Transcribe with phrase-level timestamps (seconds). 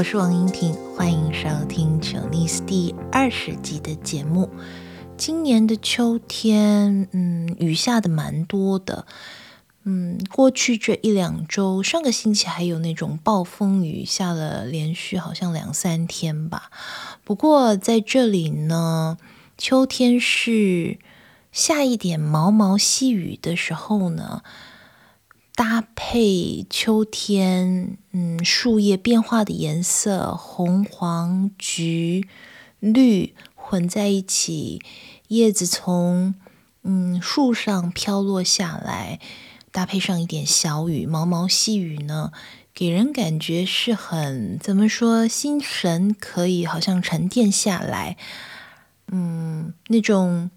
[0.00, 4.48] 我是王英婷，欢迎收听《穷妮斯》第二十集的节目。
[5.18, 9.04] 今年的秋天，嗯，雨下的蛮多的。
[9.82, 16.70] 嗯，过去这一两周，上个星期还有那种暴风雨，下了连续好像两三天吧。
[17.22, 19.18] 不过在这里呢，
[19.58, 20.98] 秋天是
[21.52, 24.42] 下一点毛毛细雨的时候呢，
[25.60, 32.26] 搭配秋天，嗯，树叶变化的颜色，红、黄、橘、
[32.78, 34.80] 绿混在一起，
[35.28, 36.34] 叶子从
[36.82, 39.20] 嗯树上飘落下来。
[39.70, 42.32] 搭配上一点小雨，毛毛细雨呢，
[42.72, 48.16] 给人感觉是很怎么说，心神可以好像沉淀下来。
[49.08, 50.50] 嗯，那种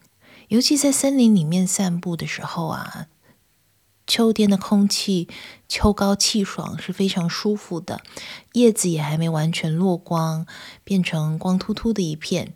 [0.48, 3.08] 尤其在森林里面散步的时候啊，
[4.06, 5.28] 秋天的空气
[5.68, 8.02] 秋高气爽，是非常舒服的。
[8.54, 10.46] 叶子也还没完全落光，
[10.84, 12.54] 变成光秃秃的一片。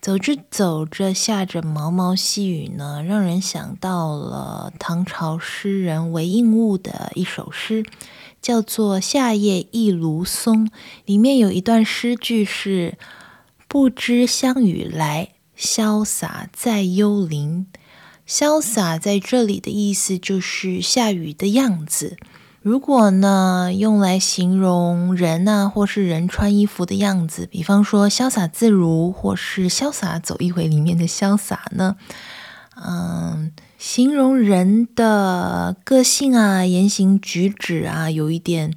[0.00, 7.84] 走着走着，下着毛毛细雨呢，让人想到了唐朝诗人韦应物的一首诗，
[8.40, 10.66] 叫做《夏夜忆卢松》。
[11.04, 12.96] 里面有一段诗句是
[13.66, 17.66] ：“不知香雨来，潇洒在幽林。”
[18.28, 22.16] 潇洒在这里的意思就是下雨的样子。
[22.60, 31.94] 如果呢，用来形容人呐、啊，或是人穿衣服的样子，比方说潇洒自如，或是潇洒走一回里面的潇洒呢，
[32.74, 38.72] 嗯，形容人的个性啊，言行举止啊，有一点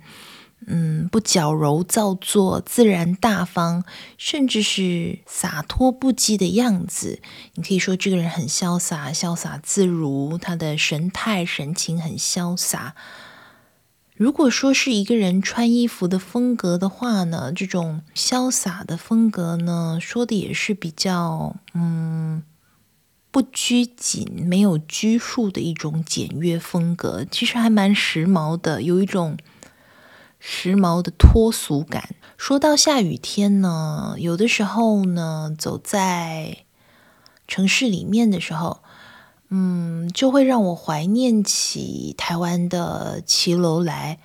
[0.69, 3.83] 嗯不矫揉造作，自然大方，
[4.17, 7.19] 甚至是洒脱不羁的样子。
[7.55, 12.95] 你可以说这个人很潇洒，潇洒自如，他的神态神情很潇洒。
[14.15, 22.43] 如果说是一个人穿衣服的风格的话呢，这种潇洒的风格呢，说的也是比较嗯
[23.31, 29.37] 不拘谨、没有拘束的一种简约风格，其实还蛮时髦的，有一种
[30.39, 32.15] 时髦的脱俗感。
[32.37, 36.59] 说到下雨天呢，有的时候呢，走在
[37.47, 38.79] 城市里面的时候。
[39.51, 44.19] 嗯，就会让我怀念起台湾的骑楼来。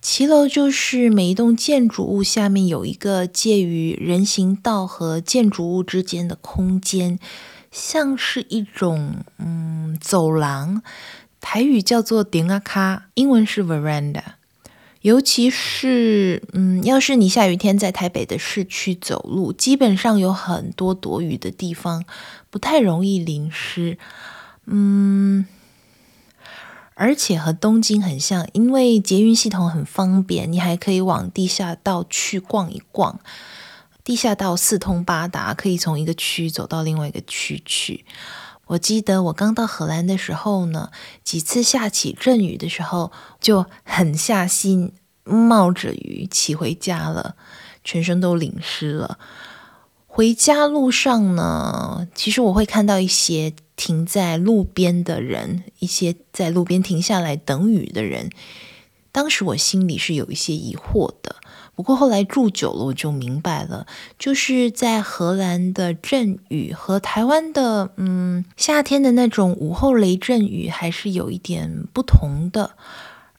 [0.00, 7.18] 骑楼就是每一栋建筑物下面有一个介于人行道和建筑物之间的空间，
[7.70, 10.82] 像是一种嗯走廊。
[11.42, 14.22] 台语叫做顶啊卡，英文是 veranda。
[15.02, 22.04] 尤其是嗯，要是你下雨天在台北的市区走路，基本上有很多躲雨的地方，
[22.50, 23.98] 不太容易淋湿。
[24.66, 25.44] 嗯，
[26.94, 33.18] 而且和东京很像，因为捷运系统很方便，你还可以往地下道去逛一逛。
[34.04, 38.04] 地下道四通八达，可以从一个区走到另外一个区去。
[38.66, 40.90] 我记得我刚到荷兰的时候呢，
[41.22, 44.92] 几次下起阵雨的时候，就狠下心
[45.24, 47.36] 冒着雨骑回家了，
[47.84, 49.18] 全身都淋湿了。
[50.06, 53.54] 回家路上呢，其实我会看到一些。
[53.74, 58.30] 停在路边的人，一些在路边停下来等雨的人，
[59.10, 61.36] 当时我心里是有一些疑惑的。
[61.74, 63.86] 不过后来住久了，我就明白了，
[64.18, 72.72] 就是在荷兰的阵雨和台湾的嗯夏天的那种午后雷阵雨还是有一点不同的。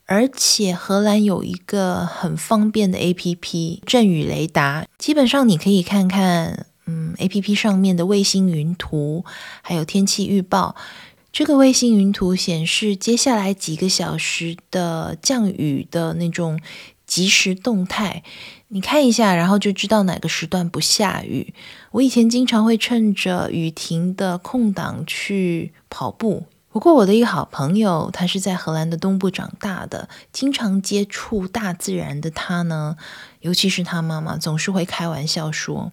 [0.05, 6.65] 而且荷兰有一个很方便的 APP，阵雨雷达，基本上你可以看看。
[6.85, 9.23] 嗯，APP 上面的卫星云图，
[9.61, 10.75] 还有天气预报。
[11.31, 16.59] 这个卫星云图显示接下来几个小时的降雨的那种
[17.05, 18.23] 即时动态，
[18.69, 21.53] 你看一下，然后就知道哪个时段不下雨。
[21.91, 26.45] 我以前经常会趁着雨停的空档去跑步。
[26.71, 32.97] 不过我的一个好朋友，他是在荷兰的东部长大的，经常接触大自然的他呢，
[33.41, 35.91] 尤其是他妈妈，总是会开玩笑说。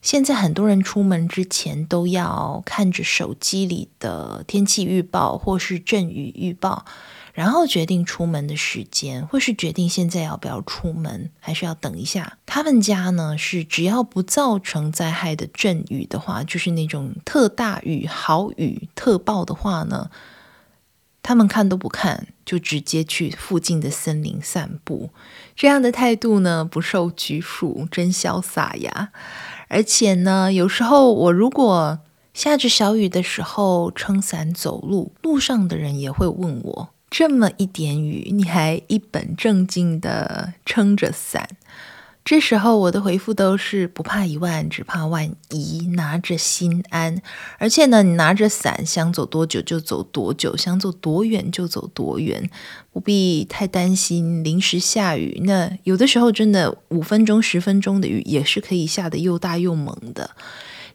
[0.00, 6.84] 现在很多人出门之前都要看着手机里的天气预报或是阵雨预报，
[7.34, 12.38] 然后决定出门的时间，或是决定现在要不要出门，还是要等一下。
[12.46, 20.10] 他们家呢是只要不造成灾害的阵雨的话，就是那种特大雨、豪雨、特暴的话呢，
[21.24, 25.10] 他们看都不看，就直接去附近的森林散步。
[25.56, 29.10] 这样的态度呢，不受拘束，真潇洒呀！
[29.68, 31.98] 而且呢，有时候我如果
[32.32, 41.48] 下着小雨的时候撑伞走路，路上的人也会问我：这么一点雨，你还一本正经的撑着伞？
[42.24, 47.22] 这时候我的回复都是不怕一万，只怕万一，拿着心安。
[47.58, 52.50] 而且呢，你拿着伞，想走多久就走多久，想走多远就走多远，
[52.92, 55.40] 不必太担心临时下雨。
[55.44, 60.30] 那有的时候真的五分钟、十分钟的雨也是可以下得又大又猛的。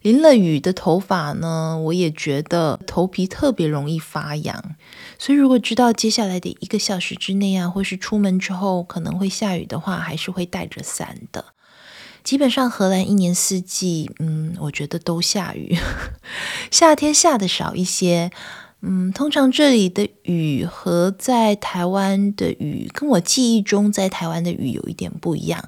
[0.01, 4.75] 淋了雨的头发呢，我也觉得头皮特别容易发痒，
[5.17, 11.45] 所以如果知道接下来的一个小时之内啊，或是出门之后可能会下雨的话，还是会带着伞的。
[12.23, 15.77] 基本上荷兰一年四季，嗯，我觉得都下雨，
[16.71, 18.31] 夏天下的少一些。
[18.81, 25.67] 嗯，通常这里的雨和在台湾的雨，跟我记忆中在台湾的雨有一点不一样。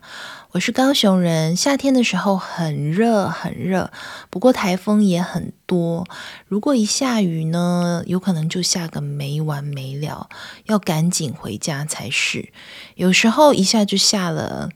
[0.54, 3.90] 我是高雄人，夏天的时候很热很热，
[4.30, 6.06] 不过台风也很多。
[6.46, 10.28] 如果一下雨呢，有可能就下个没完没了，
[10.66, 12.52] 要赶紧回家才是。
[12.96, 14.68] 有时候一下就下了，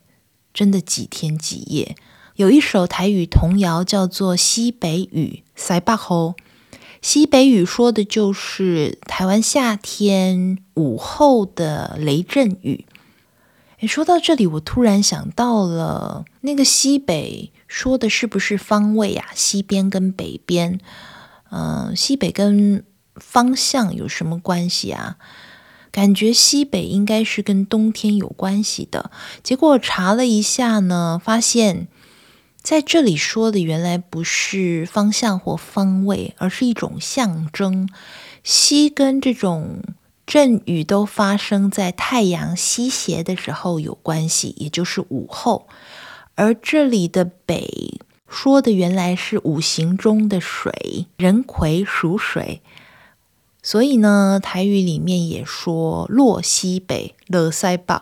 [0.54, 1.98] 真的几天几夜。
[2.38, 6.36] 有一首台语童谣叫做《西北雨》，塞巴吼。
[7.02, 12.86] 西北雨说的就是台湾夏天午后的雷阵雨。
[13.82, 19.28] 诶，说到这里，我突然想到了，那个西北说的是不是方位啊？
[19.36, 20.80] 西边跟北边，
[21.52, 22.86] 嗯、西北跟
[23.16, 25.18] 方向有什么关系啊？
[25.92, 29.12] 感觉西北应该是跟冬天有关系的。
[29.44, 31.90] 结果查了一下呢，发现
[32.62, 37.90] 在这里说的原来不是方向或方位，而是一种象征。
[38.42, 39.82] 西跟这种。
[40.26, 45.68] 阵雨都发生在太阳西斜的时候有关系，也就是午后。
[46.34, 52.62] 而这里的北说的原来是五行中的水，壬癸属水，
[53.62, 58.02] 所以呢，台语里面也说落西北，落西北，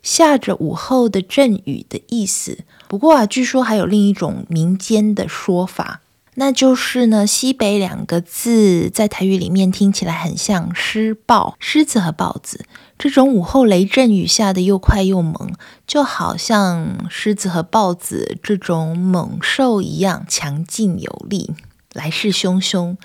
[0.00, 2.60] 下着午后的阵雨的意思。
[2.86, 6.00] 不过啊，据说还有另一种民间的说法。
[6.36, 12.64] 那就是呢，西北两个字在台语里面听起来很像狮豹、狮子和豹子。
[12.98, 15.52] 这种午后雷阵雨下得又快又猛，
[15.86, 21.54] 就好像狮子和豹子这种猛兽一样强劲有力，
[21.92, 22.96] 来势汹汹。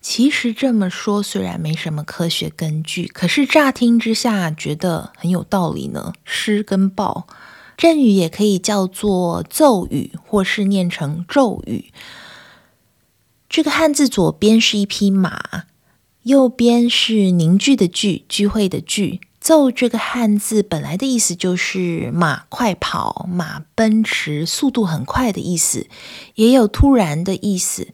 [0.00, 6.14] 其实这么说虽然没什么科学根据，可是乍听之下觉得很有道理呢。
[6.24, 7.26] 狮跟豹，
[7.76, 11.92] 阵雨也可以叫做骤雨，或是念成骤雨。
[13.50, 15.64] 这个汉字左边是一匹马，
[16.22, 19.20] 右边是凝聚的聚，聚会的聚。
[19.40, 25.88] 骤这个汉字本来的意思就是马快跑、马奔驰、速度很快的意思，
[26.36, 27.88] 也有突然的意思。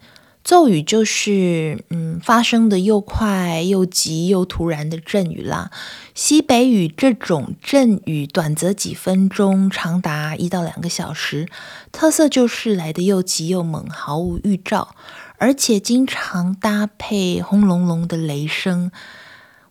[0.45, 5.71] 骤雨就是嗯，发生的又快又急又突然的阵雨啦。
[6.15, 11.49] 西北雨这种阵雨，短则几分钟，长达一到两个小时，
[11.91, 14.95] 特色就是来的又急又猛，毫无预兆。
[15.39, 18.91] 而且经常搭配轰隆隆的雷声，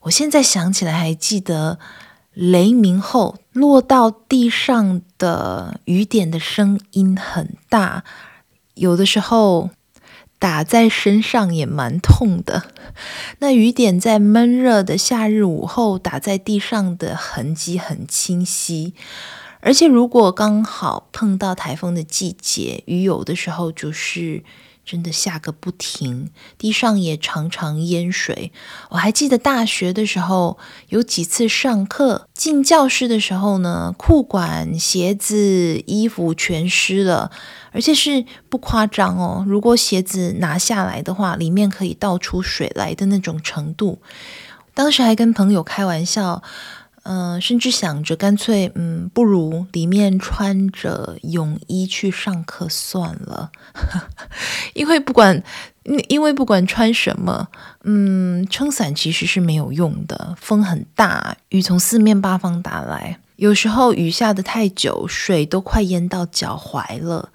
[0.02, 1.80] 我现在想起来还记得
[2.34, 8.04] 雷鸣后落到地上的雨点的声音很大，
[8.76, 9.72] 有的时候
[10.38, 12.72] 打在身上也蛮痛的。
[13.40, 18.94] 那雨点在闷热的夏日午后打在地上的痕迹很清晰，
[19.62, 24.44] 而且如果刚好碰到台风的季节，雨有的时候就是。
[24.86, 28.52] 真的下个不停，地上也常常淹水。
[28.90, 37.32] 我还记得大学的时候，有几次上课进教室的时候呢，裤管、鞋子、衣服全湿了，
[37.72, 39.44] 而且是不夸张哦。
[39.48, 44.00] 如果鞋子拿下来的话，里面可以倒出水来的那种程度。
[44.76, 46.44] 当时还跟朋友开玩笑。
[47.06, 53.52] 嗯、甚至想着干脆，嗯，不如里面穿着泳衣去上课算了，
[54.74, 55.44] 因为不管，
[56.10, 57.48] 因为不管穿什么，
[57.84, 67.30] 嗯，撑伞其实是没有用的，风很大，雨从四面八方打来，有时候雨下得太久，水都快淹到脚踝了，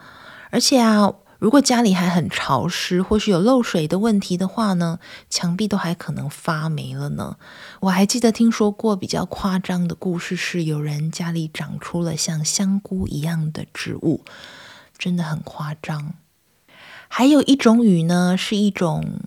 [0.51, 1.13] 而且啊。
[1.41, 7.39] 如果家里还很潮湿，或是有漏水的问题的话呢，墙壁都还可能发霉了呢。
[7.81, 14.23] 我还记得听说过比较夸张的故事，是有人家里长出了像香菇一样的植物，
[14.99, 16.13] 真的很夸张。
[17.09, 19.19] 还有一种雨呢，是一种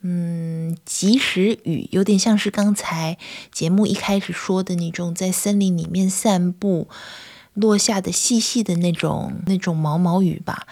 [0.00, 3.16] 嗯及时雨，有点像是刚才
[3.52, 6.88] 节目一开始说的那种在森林里面散步
[7.54, 10.66] 落下的细细的那种那种毛毛雨吧。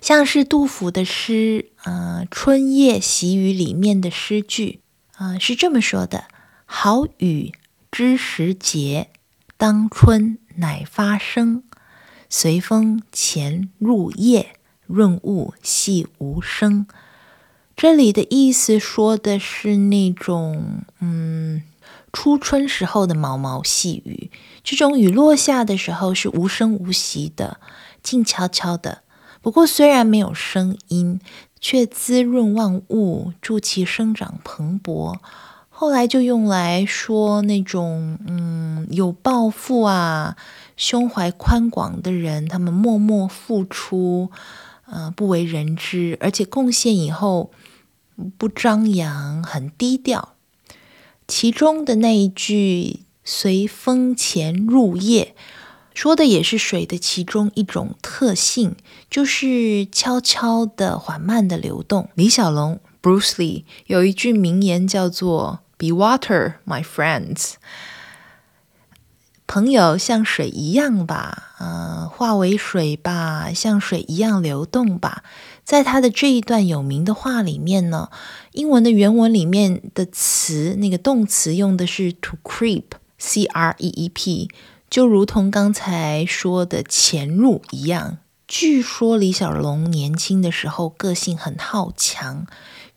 [0.00, 4.80] 像是杜甫的诗，呃，《春夜喜雨》里面的诗句，
[5.16, 6.24] 啊、呃，是这么说的
[6.64, 7.52] ：“好雨
[7.90, 9.10] 知时节，
[9.56, 11.62] 当春乃发生。
[12.30, 14.54] 随风潜入夜，
[14.86, 16.86] 润物细无声。
[17.76, 21.62] 这里的意思说的是那种，嗯，
[22.12, 24.30] 初春时候的毛毛细雨。
[24.62, 27.60] 这种雨落下的时候是无声无息的，
[28.02, 29.02] 静悄悄的。
[29.40, 31.20] 不过虽然没有声音，
[31.60, 35.16] 却滋润万物，助其生长蓬勃。
[35.68, 40.36] 后来就用来说那种，嗯，有抱负啊、
[40.76, 44.30] 胸怀宽广的人，他们默默付出，
[44.86, 47.50] 呃，不为人知，而且贡献以后。
[48.36, 50.34] 不张扬，很低调。
[51.26, 55.34] 其中的那一句“随风潜入夜”，
[56.00, 58.74] 说的也是水的其中一种特性，
[59.10, 62.08] 就是悄悄的、缓慢的流动。
[62.14, 67.56] 李小龙 （Bruce Lee） 有一句名言叫做 “Be water, my friends”，
[69.46, 75.22] 朋友像水一样吧，呃，化为水吧，像水一样流动吧。
[75.64, 78.08] 在他的这一段有名的话里面呢，
[78.52, 84.48] 英文的原文里面的词，那个动词用的是 to creep，c r e e p，
[84.90, 88.18] 就如同刚才说的潜入一样。
[88.48, 92.44] 据说李小龙年轻的时候个性很好强，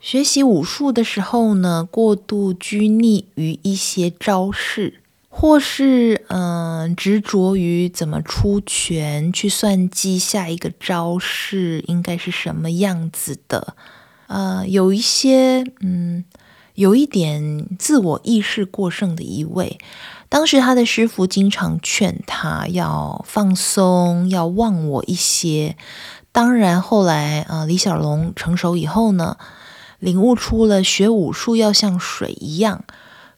[0.02, 5.02] 学习武术的时候呢，过度拘泥于一些招式。
[5.36, 13.76] 或是嗯，执着于怎么出拳，去算计下一个招式应该是什么样子的，
[14.28, 16.24] 呃，有一些嗯，
[16.76, 19.80] 有一点自我意识过剩的一位。
[20.34, 25.78] 当时他的师傅经常劝他要放松，要忘我一些。
[26.32, 29.38] 当然后来啊，李小龙成熟以后呢，
[30.00, 32.84] 领悟出了学武术要像水一样，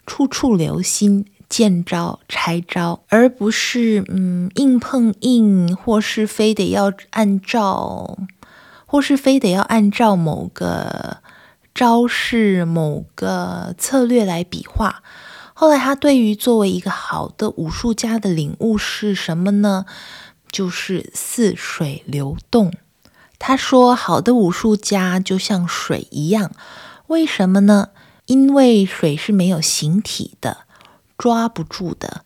[0.06, 1.26] 处处留心。
[1.50, 8.18] 见招拆招，而不是嗯硬碰硬，或是非得要按照，
[8.86, 11.18] 或是非得要按照某个
[11.74, 15.04] 招式、某个策略来比划。
[15.58, 19.86] 后来他对于作为一个好的武术家的领悟是什么呢？
[20.52, 22.74] 就是似水流动。
[23.40, 26.52] 他说，好的武术家就像水一样，
[27.08, 27.92] 为什么呢？
[28.26, 30.66] 因为水是没有形体的。
[31.18, 32.26] 抓不住的，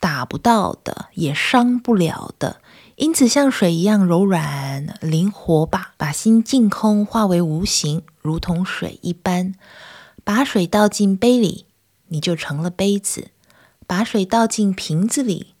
[0.00, 2.62] 打不到的，也伤不了的，
[2.96, 5.92] 因此像水一样柔软灵活吧。
[5.98, 9.54] 把心净空，化为无形，如同水一般。
[10.24, 11.66] 把水倒进杯里，
[12.10, 13.30] 你就成了杯子；
[13.86, 15.54] 把水倒进瓶子里，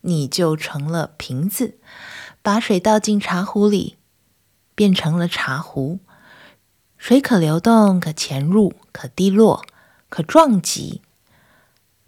[0.00, 1.74] 你就成了瓶子；
[2.42, 3.96] 把水倒进茶壶里，
[4.74, 6.00] 变成了茶壶。
[6.96, 9.64] 水可流动，可潜入，可滴落，
[10.08, 11.02] 可撞击。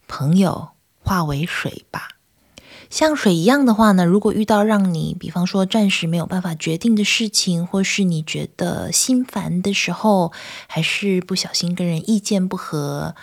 [0.08, 2.08] 朋友，化为水吧。
[2.90, 10.32] 像水一样的话呢，如果遇到让你，比方说暂时没有办法决定的事情，或是你觉得心烦的时候，
[10.66, 13.14] 还是不小心跟人意见不合，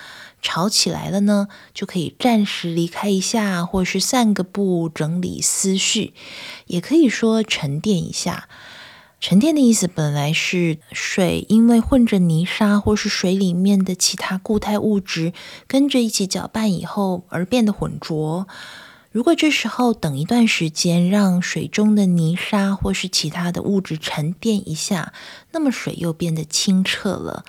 [0.41, 6.13] 吵起来了呢，就可以暂时离开一下，或是散个步，整理思绪，
[6.67, 8.47] 也可以说沉淀一下。
[9.19, 15.33] 沉淀的意思本来是水，因为混着泥沙或是水里面的其他固态物质
[15.65, 18.47] 跟着一起搅拌以后而变得浑浊。
[19.11, 25.11] 如果这时候等一段时间，让水中的泥沙或是其他的物质沉淀一下，
[25.51, 27.43] 那么水又变得清澈了。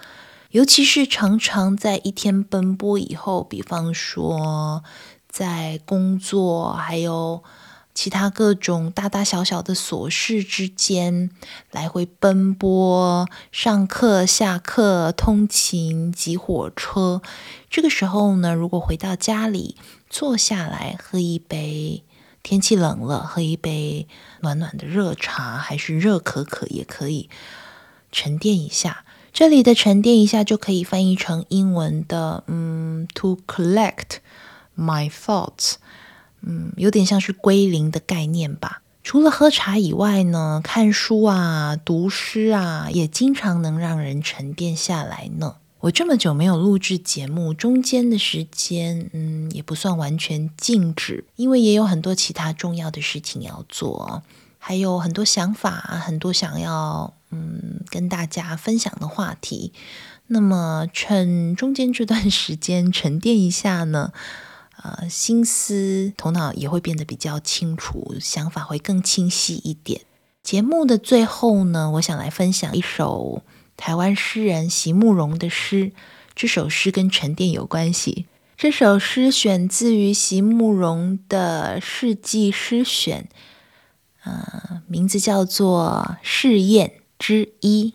[0.50, 4.82] 尤其是常常在一天奔波以后，比方说
[5.28, 7.42] 在工作还有。
[7.94, 11.30] 其他各种大大小小的琐事之间
[11.72, 17.20] 来回奔波，上课、下课、通勤、挤火车。
[17.68, 19.74] 这个时候呢，如果回到家里
[20.08, 22.04] 坐下来喝一杯，
[22.44, 24.06] 天气冷了，喝一杯
[24.42, 27.28] 暖暖的热茶，还是热可可也可以，
[28.12, 29.04] 沉淀一下。
[29.38, 34.16] 这里的沉淀一下就可以翻译成英文的，嗯，to collect
[34.76, 35.74] my thoughts。
[36.40, 38.82] 嗯，有点像是归零的概念吧。
[39.04, 45.54] 除了喝茶以外呢，看书啊、读诗啊，也经常能让人沉淀下来呢。
[45.82, 54.24] 我这么久没有录制节目，中间的时间，嗯，也不算完全静止，因为也有很多其他重要的事情要做，
[54.58, 55.70] 还有很多想法，
[56.04, 59.72] 很多想要嗯跟大家分享的话题。
[60.26, 64.12] 那么趁中间这段时间沉淀一下呢。
[64.80, 70.02] 呃，心思、头脑也会变得比较清楚，想法会更清晰一点。
[70.44, 73.42] 节目的最后呢，我想来分享一首
[73.76, 75.90] 台湾诗人席慕蓉的诗。
[76.32, 78.26] 这首诗跟沉淀有关系。
[78.56, 83.28] 这首诗选自于席慕蓉的《世纪诗选》，
[84.22, 87.94] 呃，名字叫做《试验之一》。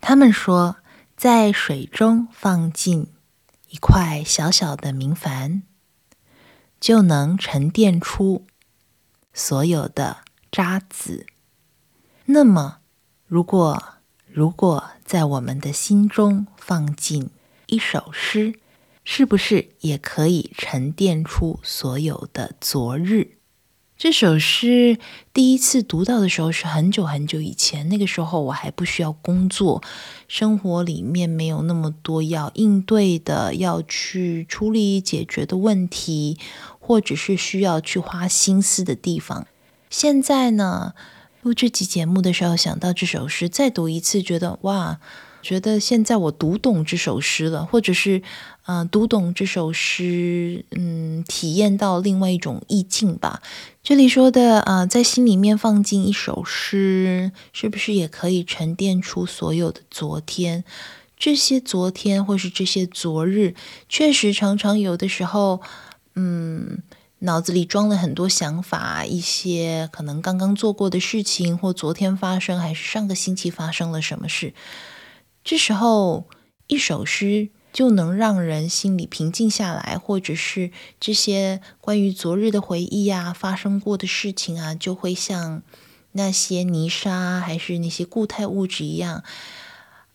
[0.00, 0.76] 他们说，
[1.16, 3.08] 在水中放进
[3.68, 5.62] 一块小小的明矾，
[6.78, 8.44] 就能沉淀出
[9.32, 10.18] 所有的
[10.52, 11.24] 渣滓。
[12.26, 12.78] 那么，
[13.26, 13.82] 如果
[14.26, 17.30] 如果在我们的心中放进
[17.66, 18.58] 一首诗，
[19.04, 23.38] 是不是也可以沉淀出所有的昨日？
[23.96, 24.98] 这首诗
[25.32, 29.82] 第一次读到的时候是很久很久以前，那个时候我还不需要工作，
[30.26, 36.38] 生活里面没有那么多要应对的、要去处理解决的问题，
[36.80, 39.46] 或者是需要去花心思的地方。
[39.88, 40.94] 现在呢，
[41.42, 44.98] 录这期节目的时候想到这首诗，再读一次，觉得哇！
[45.44, 48.22] 觉得现在我读懂这首诗了，或者是，
[48.64, 53.42] 嗯、读懂这首诗，嗯，体验到另外一种意境吧。
[53.82, 60.64] 这里说的，啊、呃，在心里面放进一首诗，是不是也可以沉淀出所有的昨天？
[61.18, 63.54] 这些昨天，或是这些昨日，
[63.88, 65.60] 确实常常有的时候，
[66.14, 66.82] 嗯，
[67.20, 74.54] 脑子里装了很多想法，一些可能刚刚做过的事情，或昨天发生，还是上个星期发生了什么事。
[75.44, 76.24] 这时候，
[76.68, 85.62] 一首诗就能让人心里平静下来，或者是这些关于昨日的回忆、啊、发生过的事情啊，就会像
[86.12, 89.22] 那些泥沙还是那些固态物质一样，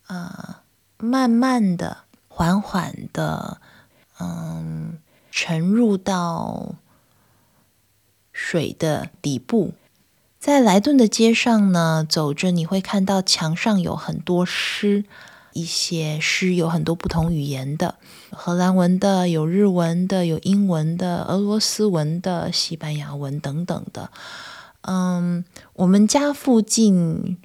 [0.08, 0.64] 啊、
[0.98, 3.62] 慢慢的、缓缓的，
[4.20, 4.98] 嗯，
[5.30, 6.74] 沉入到
[8.32, 9.74] 水的底部。
[10.40, 15.04] 在莱顿的街上呢，走着你会看到墙上有很多诗，
[15.54, 17.96] 一些诗有很多不同语言的，
[18.32, 24.12] 荷兰文的，有日文的，有英文的，俄罗斯文的，西班牙文等等的。
[24.82, 27.38] 嗯，我们家附近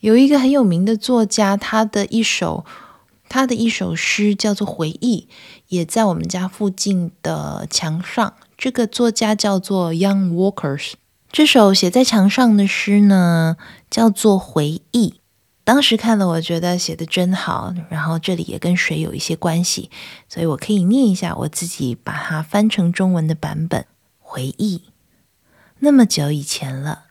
[0.00, 2.64] 有一个很有名的作家，他的一首
[3.28, 5.28] 他的一首诗叫做《回忆》，
[5.68, 8.34] 也在我们家附近的墙上。
[8.58, 10.92] 这个作家叫做 Young Walkers。
[11.32, 13.56] 这首写在墙上的诗呢，
[13.90, 15.08] 叫做《回忆》。
[15.64, 17.74] 当时看了，我觉得写的真好。
[17.88, 19.90] 然后这里也跟水有一些关系，
[20.28, 23.86] 所以我可以念一下我自己把它翻成中文的版本。
[24.18, 24.84] 回忆，
[25.78, 27.06] 那么久以前了，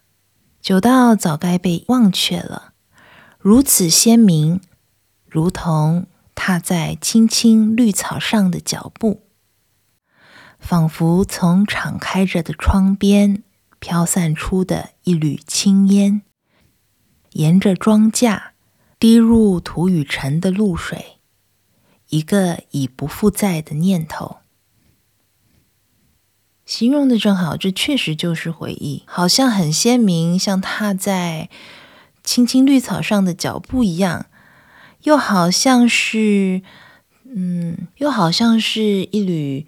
[0.62, 2.74] 久到早该被忘却了，
[3.40, 4.62] 如此鲜明，
[5.28, 9.24] 如同踏在青青绿草上的脚步，
[10.60, 13.44] 仿佛从敞开着的窗边。
[13.80, 16.22] 飘散出的一缕青烟，
[17.34, 18.42] 沿着庄稼
[18.98, 21.18] 滴入土与尘的露水，
[22.10, 24.38] 一个已不复在的念头。
[26.66, 31.50] 形容的正好，这确实就是回忆，好像很鲜明，像踏在
[32.24, 34.28] 青青绿草上的脚步一样，
[35.04, 36.62] 又好像是，
[37.26, 39.68] 嗯，又好像是一缕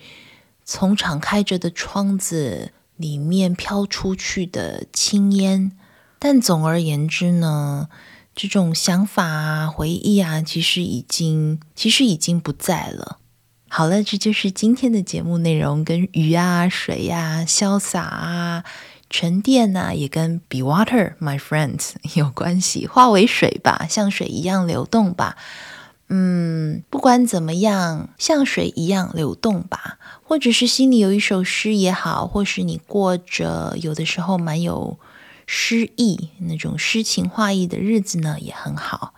[0.64, 2.72] 从敞开着的窗子。
[2.98, 5.74] 里面飘出去的青烟，
[6.20, 7.90] 但总而言之呢，
[8.34, 13.20] 这种想法啊、回忆啊，其实已经其实已经不在了。
[13.68, 18.64] 好了，这就是今天的节目内容，跟鱼啊、水呀、啊、潇洒啊、
[19.10, 22.88] 沉淀啊，也跟 Be Water, my friends 有关系。
[22.88, 25.36] 化为水吧，像水一样流动吧。
[26.08, 29.98] 嗯，不管怎么样，像水一样流动吧。
[30.24, 34.98] 或者是心里有一首诗也好，或是你过着有的时候蛮有
[35.46, 39.14] 诗意那种诗情画意的日子呢，也很好。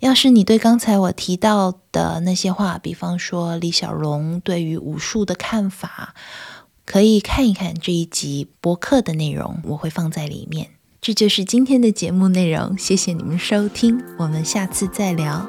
[0.00, 6.14] 要是你对刚才我提到的那些话，比方说李小龙对于武术的看法，
[6.84, 10.70] 可以看一看这一集博客的内容，我会放在里面。
[11.00, 15.48] 这就是今天的节目内容，谢谢你们收听，我们下次再聊。